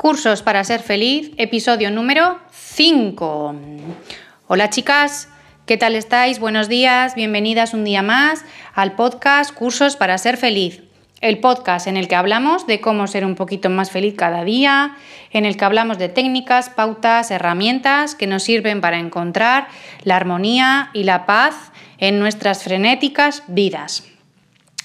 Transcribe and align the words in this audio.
Cursos 0.00 0.40
para 0.40 0.64
ser 0.64 0.80
feliz, 0.80 1.30
episodio 1.36 1.90
número 1.90 2.38
5. 2.52 3.54
Hola 4.46 4.70
chicas, 4.70 5.28
¿qué 5.66 5.76
tal 5.76 5.94
estáis? 5.94 6.40
Buenos 6.40 6.70
días, 6.70 7.14
bienvenidas 7.14 7.74
un 7.74 7.84
día 7.84 8.00
más 8.00 8.46
al 8.72 8.92
podcast 8.92 9.52
Cursos 9.52 9.96
para 9.96 10.16
ser 10.16 10.38
feliz. 10.38 10.82
El 11.20 11.38
podcast 11.38 11.86
en 11.86 11.98
el 11.98 12.08
que 12.08 12.16
hablamos 12.16 12.66
de 12.66 12.80
cómo 12.80 13.08
ser 13.08 13.26
un 13.26 13.34
poquito 13.34 13.68
más 13.68 13.90
feliz 13.90 14.14
cada 14.16 14.42
día, 14.42 14.96
en 15.32 15.44
el 15.44 15.58
que 15.58 15.66
hablamos 15.66 15.98
de 15.98 16.08
técnicas, 16.08 16.70
pautas, 16.70 17.30
herramientas 17.30 18.14
que 18.14 18.26
nos 18.26 18.42
sirven 18.42 18.80
para 18.80 18.98
encontrar 18.98 19.68
la 20.04 20.16
armonía 20.16 20.88
y 20.94 21.04
la 21.04 21.26
paz 21.26 21.72
en 21.98 22.20
nuestras 22.20 22.64
frenéticas 22.64 23.42
vidas. 23.48 24.04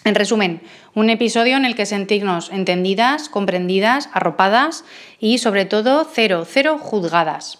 En 0.05 0.13
resumen, 0.13 0.61
un 0.93 1.09
episodio 1.09 1.57
en 1.57 1.65
el 1.65 1.75
que 1.75 1.87
sentirnos 1.87 2.51
entendidas, 2.51 3.27
comprendidas, 3.27 4.07
arropadas 4.13 4.85
y 5.19 5.39
sobre 5.39 5.65
todo 5.65 6.07
cero, 6.09 6.45
cero 6.47 6.77
juzgadas. 6.79 7.57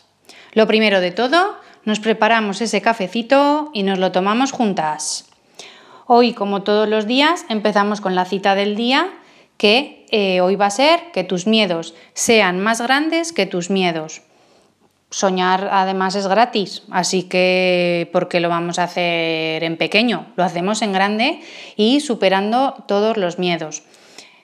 Lo 0.54 0.68
primero 0.68 1.02
de 1.02 1.10
todo, 1.10 1.58
nos 1.86 2.00
preparamos 2.00 2.62
ese 2.62 2.82
cafecito 2.82 3.72
y 3.74 3.82
nos 3.82 3.98
lo 3.98 4.12
tomamos 4.12 4.52
juntas. 4.52 5.26
Hoy, 6.06 6.34
como 6.34 6.62
todos 6.62 6.88
los 6.88 7.08
días, 7.08 7.46
empezamos 7.50 8.00
con 8.00 8.14
la 8.14 8.26
cita 8.26 8.54
del 8.54 8.76
día 8.76 9.10
que 9.58 10.06
eh, 10.12 10.40
hoy 10.42 10.56
va 10.56 10.68
a 10.68 10.70
ser 10.72 11.12
que 11.14 11.24
tus 11.24 11.48
miedos 11.48 11.96
sean 12.14 12.60
más 12.60 12.80
grandes 12.80 13.34
que 13.34 13.48
tus 13.48 13.72
miedos. 13.72 14.22
Soñar 15.10 15.70
además 15.72 16.16
es 16.16 16.28
gratis, 16.28 16.84
así 16.92 17.24
que 17.24 18.10
¿por 18.12 18.28
qué 18.28 18.40
lo 18.40 18.50
vamos 18.50 18.80
a 18.80 18.84
hacer 18.84 19.64
en 19.64 19.78
pequeño? 19.78 20.28
Lo 20.36 20.44
hacemos 20.44 20.82
en 20.82 20.94
grande 20.94 21.40
y 21.76 22.00
superando 22.00 22.84
todos 22.88 23.16
los 23.18 23.40
miedos. 23.40 23.84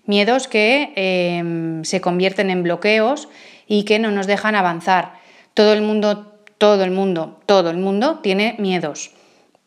Miedos 0.06 0.48
que 0.48 0.94
em, 0.96 1.84
se 1.84 2.00
convierten 2.00 2.50
en 2.50 2.64
bloqueos 2.64 3.28
y 3.68 3.84
que 3.84 4.00
no 4.00 4.12
nos 4.12 4.28
dejan 4.28 4.56
avanzar. 4.56 5.14
Todo 5.54 5.74
el 5.74 5.82
mundo, 5.82 6.34
todo 6.58 6.84
el 6.84 6.92
mundo, 6.92 7.40
todo 7.46 7.70
el 7.70 7.78
mundo 7.78 8.20
tiene 8.20 8.56
miedos 8.58 9.12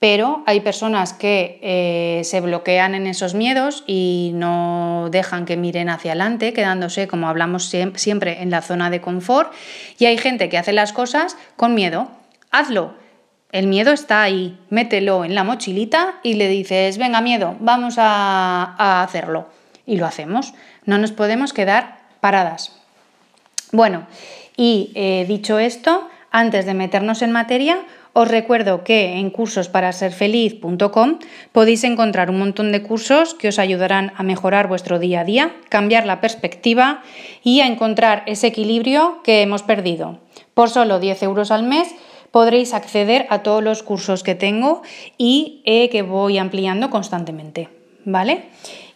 pero 0.04 0.42
hay 0.44 0.60
personas 0.60 1.14
que 1.14 1.58
eh, 1.62 2.24
se 2.24 2.42
bloquean 2.42 2.94
en 2.94 3.06
esos 3.06 3.32
miedos 3.32 3.84
y 3.86 4.32
no 4.34 5.08
dejan 5.10 5.46
que 5.46 5.56
miren 5.56 5.88
hacia 5.88 6.10
adelante, 6.10 6.52
quedándose, 6.52 7.08
como 7.08 7.26
hablamos 7.26 7.64
siempre, 7.64 8.42
en 8.42 8.50
la 8.50 8.60
zona 8.60 8.90
de 8.90 9.00
confort, 9.00 9.50
y 9.98 10.04
hay 10.04 10.18
gente 10.18 10.50
que 10.50 10.58
hace 10.58 10.74
las 10.74 10.92
cosas 10.92 11.38
con 11.56 11.74
miedo. 11.74 12.08
Hazlo. 12.50 12.92
El 13.50 13.66
miedo 13.66 13.92
está 13.92 14.20
ahí, 14.20 14.58
mételo 14.68 15.24
en 15.24 15.34
la 15.34 15.42
mochilita 15.42 16.16
y 16.22 16.34
le 16.34 16.48
dices, 16.48 16.98
venga 16.98 17.22
miedo, 17.22 17.56
vamos 17.60 17.94
a, 17.96 19.02
hacerlo. 19.02 19.48
Y 19.86 19.96
lo 19.96 20.04
hacemos. 20.04 20.52
No 20.84 20.98
nos 20.98 21.12
podemos 21.12 21.54
quedar 21.54 22.00
paradas. 22.20 22.78
Bueno, 23.72 24.06
y 24.54 24.92
eh, 24.96 25.24
dicho 25.26 25.58
esto, 25.58 26.10
antes 26.34 26.66
de 26.66 26.74
meternos 26.74 27.22
en 27.22 27.30
materia, 27.30 27.78
os 28.12 28.26
recuerdo 28.26 28.82
que 28.82 29.20
en 29.20 29.30
cursosparasерfeliz.com 29.30 31.18
podéis 31.52 31.84
encontrar 31.84 32.28
un 32.28 32.40
montón 32.40 32.72
de 32.72 32.82
cursos 32.82 33.34
que 33.34 33.46
os 33.46 33.60
ayudarán 33.60 34.12
a 34.16 34.24
mejorar 34.24 34.66
vuestro 34.66 34.98
día 34.98 35.20
a 35.20 35.24
día, 35.24 35.54
cambiar 35.68 36.06
la 36.06 36.20
perspectiva 36.20 37.04
y 37.44 37.60
a 37.60 37.68
encontrar 37.68 38.24
ese 38.26 38.48
equilibrio 38.48 39.22
que 39.22 39.42
hemos 39.42 39.62
perdido. 39.62 40.18
Por 40.54 40.70
solo 40.70 40.98
10 40.98 41.22
euros 41.22 41.52
al 41.52 41.62
mes 41.62 41.94
podréis 42.32 42.74
acceder 42.74 43.28
a 43.30 43.44
todos 43.44 43.62
los 43.62 43.84
cursos 43.84 44.24
que 44.24 44.34
tengo 44.34 44.82
y 45.16 45.62
eh, 45.64 45.88
que 45.88 46.02
voy 46.02 46.38
ampliando 46.38 46.90
constantemente. 46.90 47.68
¿Vale? 48.04 48.46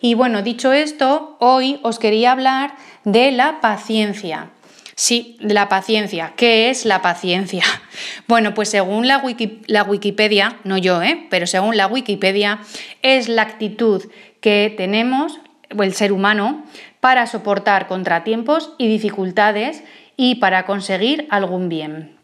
Y 0.00 0.14
bueno, 0.14 0.42
dicho 0.42 0.72
esto, 0.72 1.36
hoy 1.38 1.78
os 1.84 2.00
quería 2.00 2.32
hablar 2.32 2.74
de 3.04 3.30
la 3.30 3.60
paciencia. 3.60 4.50
Sí, 4.98 5.36
la 5.38 5.68
paciencia. 5.68 6.32
¿Qué 6.34 6.70
es 6.70 6.84
la 6.84 7.02
paciencia? 7.02 7.62
Bueno, 8.26 8.52
pues 8.52 8.68
según 8.68 9.06
la, 9.06 9.18
Wikipedia, 9.18 10.56
no 10.64 10.76
yo, 10.76 11.02
¿eh? 11.02 11.26
pero 11.30 11.46
según 11.46 11.76
la 11.76 11.86
Wikipedia, 11.86 12.58
es 13.02 13.28
la 13.28 13.42
actitud 13.42 14.04
que 14.40 14.74
tenemos, 14.76 15.40
el 15.70 15.94
ser 15.94 16.12
humano, 16.12 16.64
para 17.00 17.26
soportar 17.26 17.86
contratiempos 17.86 18.74
y 18.76 18.88
dificultades 18.88 19.84
y 20.16 20.36
para 20.36 20.66
conseguir 20.66 21.28
algún 21.30 21.68
bien. 21.68 22.16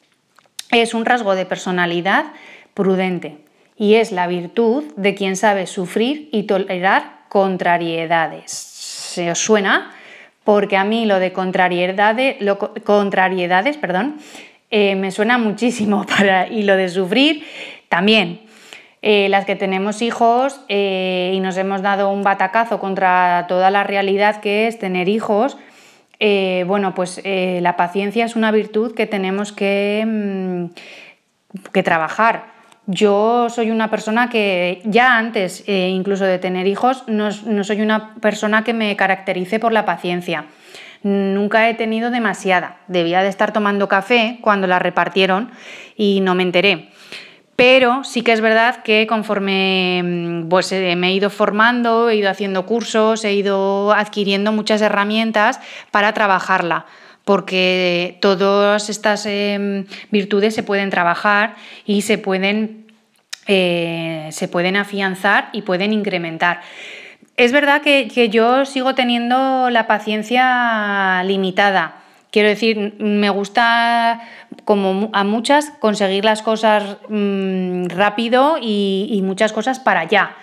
Es 0.71 0.95
un 0.95 1.05
rasgo 1.05 1.37
de 1.37 1.47
personalidad 1.47 2.27
prudente 2.75 3.39
y 3.77 3.95
es 3.95 4.11
la 4.11 4.27
virtud 4.27 4.85
de 4.97 5.15
quien 5.15 5.37
sabe 5.37 5.69
sufrir 5.69 6.29
y 6.33 6.43
tolerar 6.43 7.21
contrariedades. 7.29 8.51
¿Se 8.51 9.31
os 9.31 9.39
suena? 9.39 9.94
Porque 10.45 10.77
a 10.77 10.85
mí 10.85 11.07
lo 11.07 11.19
de 11.19 11.33
contrariedades, 11.33 12.37
lo, 12.41 12.59
contrariedades 12.59 13.77
perdón, 13.79 14.17
eh, 14.71 14.95
me 14.95 15.11
suena 15.11 15.39
muchísimo 15.39 16.05
para, 16.19 16.47
y 16.49 16.63
lo 16.63 16.77
de 16.77 16.89
sufrir 16.89 17.45
también. 17.89 18.41
Eh, 19.07 19.29
las 19.29 19.45
que 19.45 19.55
tenemos 19.55 20.01
hijos 20.01 20.63
eh, 20.69 21.33
y 21.35 21.41
nos 21.41 21.59
hemos 21.59 21.83
dado 21.83 22.11
un 22.11 22.23
batacazo 22.23 22.79
contra 22.79 23.45
toda 23.49 23.71
la 23.71 23.85
realidad 23.85 24.41
que 24.41 24.67
es 24.67 24.79
tener 24.79 25.09
hijos, 25.09 25.59
bueno, 26.67 26.95
pues 26.95 27.21
la 27.23 27.77
paciencia 27.77 28.25
es 28.25 28.35
una 28.35 28.51
virtud 28.51 28.95
que 28.95 29.05
tenemos 29.05 29.53
que, 29.53 30.03
mm, 30.07 31.71
que 31.71 31.83
trabajar. 31.83 32.54
Yo 32.87 33.49
soy 33.49 33.71
una 33.71 33.89
persona 33.89 34.29
que 34.29 34.83
ya 34.85 35.17
antes, 35.17 35.65
eh, 35.67 35.89
incluso 35.89 36.25
de 36.25 36.39
tener 36.39 36.67
hijos, 36.67 37.05
no, 37.07 37.33
soy 37.33 37.81
una 37.81 38.15
persona 38.17 38.63
que 38.63 38.75
me 38.75 38.95
caracterice 38.95 39.59
por 39.59 39.73
la 39.73 39.87
paciencia. 39.87 40.47
Nunca 41.03 41.69
he 41.69 41.75
tenido 41.75 42.11
demasiada. 42.11 42.79
Debía 42.89 43.23
de 43.23 43.29
estar 43.29 43.53
tomando 43.53 43.89
café 43.89 44.39
cuando 44.43 44.67
la 44.67 44.79
repartieron 44.79 45.51
y 45.97 46.21
no 46.21 46.35
me 46.35 46.43
enteré. 46.43 46.91
Pero 47.57 48.05
sí 48.05 48.23
que 48.23 48.33
es 48.33 48.41
verdad 48.41 48.83
que 48.83 49.07
conforme 49.07 50.03
mm, 50.05 50.49
pues, 50.49 50.73
eh, 50.73 50.95
me 50.97 51.09
he 51.09 51.13
ido 51.13 51.31
formando, 51.31 52.11
he 52.11 52.17
ido 52.17 52.29
haciendo 52.29 52.67
cursos, 52.67 53.25
he 53.25 53.33
ido 53.33 53.93
adquiriendo 53.93 54.53
muchas 54.53 54.83
herramientas 54.83 55.61
para 55.91 56.13
trabajarla 56.13 56.85
porque 57.25 58.19
todas 58.21 58.91
estas 58.91 59.27
em, 59.27 59.87
virtudes 60.11 60.55
se 60.55 60.63
pueden 60.63 60.91
trabajar 60.91 61.57
y 61.87 62.03
se 62.03 62.19
pueden, 62.19 62.87
eh, 63.47 64.29
se 64.31 64.49
pueden 64.49 64.77
afianzar 64.77 65.49
y 65.53 65.63
pueden 65.63 65.93
incrementar. 65.93 66.61
Es 67.37 67.51
verdad 67.51 67.83
que, 67.83 68.29
yo 68.29 68.65
sigo 68.65 68.95
teniendo 68.95 69.69
la 69.71 69.87
paciencia 69.87 71.23
limitada. 71.25 71.97
Quiero 72.31 72.49
decir, 72.49 72.95
me 72.99 73.31
gusta, 73.31 74.21
como 74.65 75.11
a 75.13 75.25
muchas, 75.25 75.71
conseguir 75.81 76.25
las 76.25 76.43
cosas 76.43 76.99
mm, 77.09 77.87
rápido 77.87 78.57
y, 78.61 79.21
muchas 79.25 79.53
cosas 79.53 79.81
para 79.81 80.01
allá. 80.01 80.37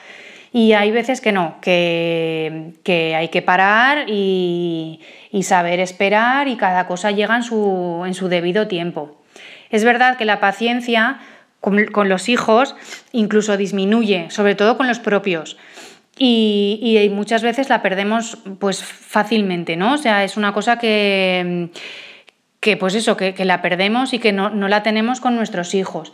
Y 0.53 0.73
hay 0.73 0.91
veces 0.91 1.21
que 1.21 1.31
no, 1.31 1.57
que, 1.61 2.73
hay 3.15 3.27
que 3.29 3.41
parar 3.41 4.09
y, 4.09 4.99
saber 5.43 5.79
esperar 5.79 6.47
y 6.47 6.57
cada 6.57 6.87
cosa 6.87 7.11
llega 7.11 7.37
en 7.37 7.43
su, 7.43 8.03
en 8.05 8.13
su 8.13 8.27
debido 8.27 8.67
tiempo. 8.67 9.21
Es 9.69 9.85
verdad 9.85 10.17
que 10.17 10.25
la 10.25 10.41
paciencia 10.41 11.19
con, 11.61 12.09
los 12.09 12.27
hijos 12.27 12.75
incluso 13.13 13.55
disminuye, 13.55 14.29
sobre 14.29 14.55
todo 14.55 14.77
con 14.77 14.87
los 14.87 14.99
propios. 14.99 15.57
Y, 16.17 17.09
muchas 17.13 17.41
veces 17.41 17.69
la 17.69 17.81
perdemos 17.81 18.37
pues 18.59 18.83
fácilmente, 18.83 19.77
¿no? 19.77 19.93
O 19.93 19.97
sea, 19.97 20.23
es 20.25 20.35
una 20.35 20.53
cosa 20.53 20.77
que, 20.77 21.69
que 22.59 22.77
pues 22.77 22.93
eso, 22.95 23.15
que, 23.15 23.33
la 23.45 23.61
perdemos 23.61 24.13
y 24.13 24.19
que 24.19 24.33
no, 24.33 24.49
no 24.49 24.67
la 24.67 24.83
tenemos 24.83 25.21
con 25.21 25.35
nuestros 25.35 25.73
hijos. 25.73 26.11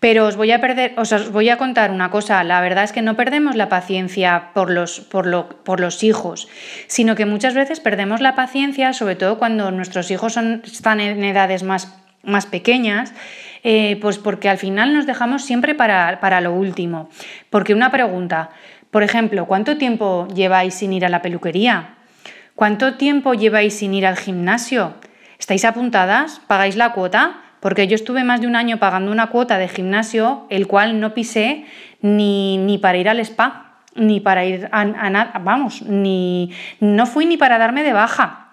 Pero 0.00 0.26
os 0.26 0.36
voy 0.36 0.52
a 0.52 0.60
perder, 0.60 0.92
os 0.96 1.32
voy 1.32 1.48
a 1.48 1.56
contar 1.56 1.90
una 1.90 2.10
cosa, 2.10 2.44
la 2.44 2.60
verdad 2.60 2.84
es 2.84 2.92
que 2.92 3.02
no 3.02 3.16
perdemos 3.16 3.56
la 3.56 3.68
paciencia 3.68 4.50
por 4.52 4.70
los, 4.70 6.02
hijos, 6.02 6.48
sino 6.86 7.14
que 7.14 7.26
muchas 7.26 7.54
veces 7.54 7.80
perdemos 7.80 8.20
la 8.20 8.34
paciencia, 8.34 8.92
sobre 8.92 9.16
todo 9.16 9.38
cuando 9.38 9.70
nuestros 9.70 10.10
hijos 10.10 10.36
están 10.36 11.00
en 11.00 11.24
edades 11.24 11.62
más, 11.62 11.88
pequeñas, 12.50 13.14
eh, 13.62 13.98
pues 14.02 14.18
porque 14.18 14.48
al 14.48 14.58
final 14.58 14.92
nos 14.92 15.06
dejamos 15.06 15.44
siempre 15.44 15.74
para 15.74 16.40
lo 16.40 16.52
último. 16.52 17.08
Porque 17.50 17.72
una 17.72 17.90
pregunta, 17.90 18.50
por 18.90 19.02
ejemplo, 19.02 19.46
¿cuánto 19.46 19.78
tiempo 19.78 20.28
lleváis 20.34 20.74
sin 20.74 20.92
ir 20.92 21.04
a 21.04 21.08
la 21.08 21.22
peluquería? 21.22 21.96
¿Cuánto 22.54 22.94
tiempo 22.94 23.34
lleváis 23.34 23.74
sin 23.74 23.92
ir 23.92 24.06
al 24.06 24.16
gimnasio? 24.16 24.94
¿Estáis 25.38 25.64
apuntadas? 25.66 26.40
¿Pagáis 26.46 26.76
la 26.76 26.92
cuota? 26.92 27.42
Porque 27.60 27.86
yo 27.86 27.94
estuve 27.94 28.24
más 28.24 28.40
de 28.40 28.46
un 28.46 28.56
año 28.56 28.78
pagando 28.78 29.10
una 29.10 29.28
cuota 29.28 29.58
de 29.58 29.68
gimnasio, 29.68 30.46
el 30.50 30.66
cual 30.66 31.00
no 31.00 31.14
pisé 31.14 31.64
ni, 32.02 32.78
para 32.80 32.98
ir 32.98 33.08
al 33.08 33.20
spa, 33.20 33.80
ni 33.94 34.20
para 34.20 34.44
ir 34.44 34.68
a, 34.72 34.84
nada, 34.84 35.32
vamos, 35.42 35.82
ni, 35.82 36.52
no 36.80 37.06
fui 37.06 37.26
ni 37.26 37.36
para 37.36 37.58
darme 37.58 37.82
de 37.82 37.92
baja. 37.92 38.48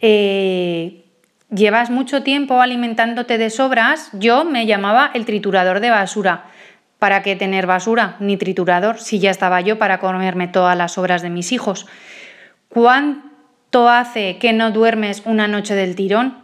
Eh, 0.00 1.04
llevas 1.50 1.90
mucho 1.90 2.22
tiempo 2.22 2.60
alimentándote 2.60 3.38
de 3.38 3.50
sobras, 3.50 4.10
yo 4.12 4.44
me 4.44 4.66
llamaba 4.66 5.10
el 5.14 5.24
triturador 5.24 5.80
de 5.80 5.90
basura. 5.90 6.44
¿Para 6.98 7.22
qué 7.22 7.36
tener 7.36 7.66
basura 7.66 8.16
ni 8.20 8.36
triturador 8.36 8.98
si 8.98 9.18
ya 9.18 9.30
estaba 9.30 9.60
yo 9.60 9.78
para 9.78 9.98
comerme 9.98 10.48
todas 10.48 10.76
las 10.76 10.92
sobras 10.92 11.20
de 11.20 11.30
mis 11.30 11.52
hijos? 11.52 11.86
¿Cuánto 12.68 13.34
¿Cuánto 13.74 13.90
hace 13.90 14.38
que 14.38 14.52
no 14.52 14.70
duermes 14.70 15.22
una 15.24 15.48
noche 15.48 15.74
del 15.74 15.96
tirón? 15.96 16.38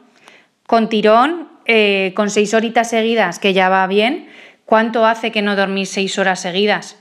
Con 0.67 0.89
tirón, 0.89 1.47
eh, 1.73 2.15
con 2.17 2.31
seis 2.31 2.53
horitas 2.53 2.91
seguidas, 2.91 3.39
que 3.39 3.53
ya 3.53 3.69
va 3.69 3.87
bien, 3.87 4.29
¿cuánto 4.65 5.07
hace 5.07 5.31
que 5.31 5.41
no 5.41 5.55
dormís 5.55 5.89
seis 5.89 6.19
horas 6.19 6.41
seguidas? 6.41 6.97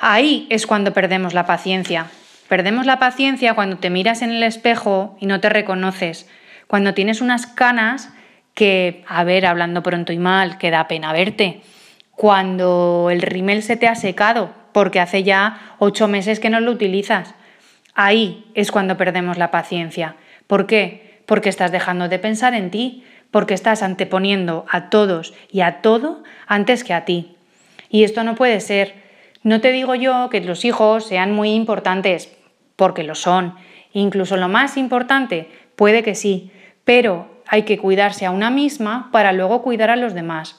Ahí 0.00 0.46
es 0.48 0.66
cuando 0.66 0.94
perdemos 0.94 1.34
la 1.34 1.44
paciencia. 1.44 2.06
Perdemos 2.48 2.86
la 2.86 2.98
paciencia 2.98 3.52
cuando 3.52 3.76
te 3.76 3.90
miras 3.90 4.22
en 4.22 4.30
el 4.30 4.42
espejo 4.44 5.18
y 5.20 5.26
no 5.26 5.40
te 5.40 5.50
reconoces, 5.50 6.26
cuando 6.66 6.94
tienes 6.94 7.20
unas 7.20 7.46
canas 7.46 8.08
que, 8.54 9.04
a 9.06 9.24
ver, 9.24 9.44
hablando 9.44 9.82
pronto 9.82 10.10
y 10.14 10.18
mal, 10.18 10.56
que 10.56 10.70
da 10.70 10.88
pena 10.88 11.12
verte, 11.12 11.60
cuando 12.12 13.10
el 13.10 13.20
rimel 13.20 13.62
se 13.62 13.76
te 13.76 13.88
ha 13.88 13.94
secado 13.94 14.54
porque 14.72 15.00
hace 15.00 15.22
ya 15.22 15.76
ocho 15.78 16.08
meses 16.08 16.40
que 16.40 16.48
no 16.48 16.60
lo 16.60 16.70
utilizas. 16.72 17.34
Ahí 17.94 18.50
es 18.54 18.72
cuando 18.72 18.96
perdemos 18.96 19.36
la 19.36 19.50
paciencia. 19.50 20.16
¿Por 20.46 20.66
qué? 20.66 21.20
Porque 21.26 21.50
estás 21.50 21.72
dejando 21.72 22.08
de 22.08 22.18
pensar 22.18 22.54
en 22.54 22.70
ti, 22.70 23.04
porque 23.36 23.52
estás 23.52 23.82
anteponiendo 23.82 24.64
a 24.70 24.88
todos 24.88 25.34
y 25.52 25.60
a 25.60 25.82
todo 25.82 26.22
antes 26.46 26.84
que 26.84 26.94
a 26.94 27.04
ti. 27.04 27.36
Y 27.90 28.04
esto 28.04 28.24
no 28.24 28.34
puede 28.34 28.60
ser. 28.60 28.94
No 29.42 29.60
te 29.60 29.72
digo 29.72 29.94
yo 29.94 30.30
que 30.30 30.40
los 30.40 30.64
hijos 30.64 31.04
sean 31.06 31.32
muy 31.32 31.50
importantes, 31.50 32.34
porque 32.76 33.02
lo 33.02 33.14
son. 33.14 33.54
Incluso 33.92 34.38
lo 34.38 34.48
más 34.48 34.78
importante, 34.78 35.50
puede 35.76 36.02
que 36.02 36.14
sí, 36.14 36.50
pero 36.86 37.28
hay 37.46 37.64
que 37.64 37.76
cuidarse 37.76 38.24
a 38.24 38.30
una 38.30 38.48
misma 38.48 39.10
para 39.12 39.34
luego 39.34 39.60
cuidar 39.60 39.90
a 39.90 39.96
los 39.96 40.14
demás. 40.14 40.58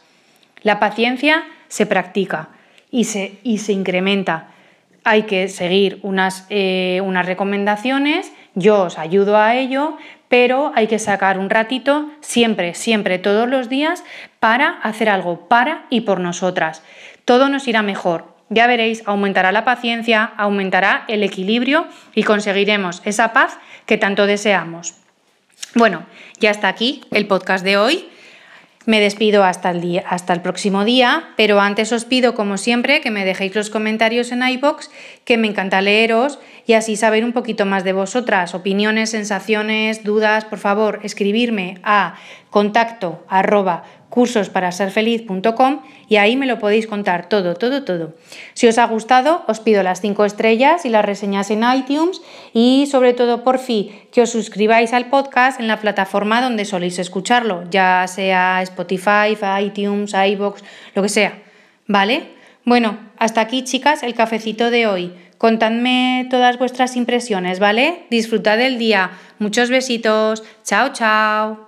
La 0.61 0.79
paciencia 0.79 1.45
se 1.69 1.87
practica 1.87 2.49
y 2.91 3.05
se, 3.05 3.39
y 3.41 3.57
se 3.57 3.73
incrementa 3.73 4.49
hay 5.07 5.23
que 5.23 5.47
seguir 5.47 5.99
unas, 6.03 6.45
eh, 6.49 6.99
unas 7.01 7.25
recomendaciones, 7.25 8.29
yo 8.57 8.83
os 8.83 8.97
ayudo 8.97 9.37
a 9.37 9.55
ello, 9.55 9.97
pero 10.29 10.71
hay 10.75 10.87
que 10.87 10.97
sacar 10.97 11.37
un 11.37 11.49
ratito 11.49 12.09
siempre, 12.21 12.73
siempre, 12.73 13.19
todos 13.19 13.47
los 13.47 13.69
días 13.69 14.03
para 14.39 14.79
hacer 14.81 15.09
algo 15.09 15.47
para 15.47 15.85
y 15.91 16.01
por 16.01 16.19
nosotras. 16.19 16.81
Todo 17.23 17.49
nos 17.49 17.67
irá 17.67 17.83
mejor. 17.83 18.35
Ya 18.49 18.65
veréis, 18.65 19.03
aumentará 19.05 19.51
la 19.51 19.63
paciencia, 19.63 20.31
aumentará 20.37 21.05
el 21.07 21.21
equilibrio 21.21 21.85
y 22.15 22.23
conseguiremos 22.23 23.01
esa 23.05 23.31
paz 23.31 23.59
que 23.85 23.97
tanto 23.97 24.25
deseamos. 24.25 24.95
Bueno, 25.75 26.05
ya 26.39 26.49
está 26.49 26.67
aquí 26.67 27.01
el 27.11 27.27
podcast 27.27 27.63
de 27.63 27.77
hoy. 27.77 28.09
Me 28.87 29.01
despido 29.01 29.43
hasta 29.43 29.69
el, 29.69 29.81
día, 29.81 30.05
hasta 30.07 30.31
el 30.31 30.39
próximo 30.39 30.85
día, 30.85 31.31
pero 31.35 31.59
antes 31.59 31.91
os 31.91 32.05
pido, 32.05 32.35
como 32.35 32.57
siempre, 32.57 33.01
que 33.01 33.11
me 33.11 33.25
dejéis 33.25 33.53
los 33.53 33.69
comentarios 33.69 34.31
en 34.31 34.41
iBox, 34.47 34.89
que 35.25 35.37
me 35.37 35.49
encanta 35.49 35.81
leeros 35.81 36.39
y 36.65 36.71
así 36.71 36.95
saber 36.95 37.25
un 37.25 37.33
poquito 37.33 37.65
más 37.65 37.83
de 37.83 37.91
vosotras, 37.91 38.55
opiniones, 38.55 39.09
sensaciones, 39.09 40.05
dudas, 40.05 40.45
por 40.45 40.59
favor, 40.59 41.01
escribirme 41.03 41.79
a 41.83 42.15
contacto 42.49 43.25
arroba 43.27 43.83
cursosparasерfeliz.com 44.09 45.81
y 46.07 46.15
ahí 46.15 46.35
me 46.35 46.45
lo 46.45 46.59
podéis 46.59 46.87
contar 46.87 47.29
todo, 47.29 47.55
todo, 47.55 47.83
todo. 47.83 48.15
Si 48.53 48.67
os 48.67 48.77
ha 48.77 48.85
gustado, 48.85 49.43
os 49.47 49.59
pido 49.59 49.83
las 49.83 50.01
5 50.01 50.25
estrellas 50.25 50.85
y 50.85 50.89
las 50.89 51.05
reseñas 51.05 51.51
en 51.51 51.63
iTunes 51.63 52.21
y 52.53 52.87
sobre 52.89 53.13
todo, 53.13 53.43
por 53.43 53.59
fin, 53.59 53.91
que 54.11 54.21
os 54.21 54.29
suscribáis 54.29 54.93
al 54.93 55.07
podcast 55.07 55.59
en 55.59 55.67
la 55.67 55.79
plataforma 55.79 56.41
donde 56.41 56.65
soléis 56.65 56.99
escucharlo, 56.99 57.63
ya 57.69 58.05
sea 58.07 58.61
Spotify, 58.61 59.37
iTunes, 59.61 60.13
iBox, 60.13 60.63
lo 60.95 61.01
que 61.01 61.09
sea. 61.09 61.41
¿Vale? 61.87 62.37
Bueno, 62.63 62.97
hasta 63.17 63.41
aquí, 63.41 63.63
chicas, 63.63 64.03
el 64.03 64.13
cafecito 64.13 64.69
de 64.71 64.87
hoy. 64.87 65.13
Contadme 65.37 66.27
todas 66.29 66.57
vuestras 66.57 66.95
impresiones, 66.95 67.59
¿vale? 67.59 68.05
Disfrutad 68.09 68.57
del 68.57 68.77
día. 68.77 69.11
Muchos 69.39 69.69
besitos. 69.69 70.43
Chao, 70.63 70.91
chao. 70.93 71.66